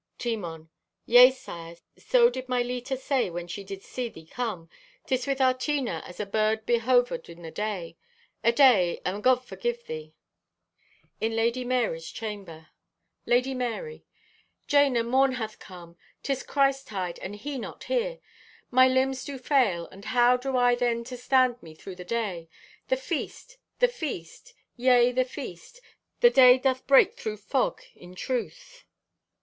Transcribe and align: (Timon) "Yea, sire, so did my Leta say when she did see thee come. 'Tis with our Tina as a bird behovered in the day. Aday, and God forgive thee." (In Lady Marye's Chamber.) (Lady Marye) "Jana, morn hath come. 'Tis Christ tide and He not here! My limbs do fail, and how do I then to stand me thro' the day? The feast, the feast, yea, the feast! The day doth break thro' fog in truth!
(Timon) 0.17 0.71
"Yea, 1.05 1.29
sire, 1.29 1.75
so 1.95 2.27
did 2.31 2.49
my 2.49 2.63
Leta 2.63 2.97
say 2.97 3.29
when 3.29 3.47
she 3.47 3.63
did 3.63 3.83
see 3.83 4.09
thee 4.09 4.25
come. 4.25 4.67
'Tis 5.05 5.27
with 5.27 5.39
our 5.39 5.53
Tina 5.53 6.01
as 6.07 6.19
a 6.19 6.25
bird 6.25 6.65
behovered 6.65 7.29
in 7.29 7.43
the 7.43 7.51
day. 7.51 7.97
Aday, 8.43 8.99
and 9.05 9.21
God 9.21 9.45
forgive 9.45 9.85
thee." 9.85 10.15
(In 11.19 11.35
Lady 11.35 11.63
Marye's 11.63 12.09
Chamber.) 12.09 12.69
(Lady 13.27 13.53
Marye) 13.53 14.03
"Jana, 14.65 15.03
morn 15.03 15.33
hath 15.33 15.59
come. 15.59 15.97
'Tis 16.23 16.41
Christ 16.41 16.87
tide 16.87 17.19
and 17.19 17.35
He 17.35 17.59
not 17.59 17.83
here! 17.83 18.17
My 18.71 18.87
limbs 18.87 19.23
do 19.23 19.37
fail, 19.37 19.87
and 19.89 20.05
how 20.05 20.35
do 20.35 20.57
I 20.57 20.73
then 20.73 21.03
to 21.03 21.15
stand 21.15 21.61
me 21.61 21.75
thro' 21.75 21.93
the 21.93 22.03
day? 22.05 22.49
The 22.87 22.97
feast, 22.97 23.59
the 23.77 23.87
feast, 23.87 24.55
yea, 24.75 25.11
the 25.11 25.25
feast! 25.25 25.79
The 26.21 26.31
day 26.31 26.57
doth 26.57 26.87
break 26.87 27.13
thro' 27.13 27.37
fog 27.37 27.83
in 27.93 28.15
truth! 28.15 28.85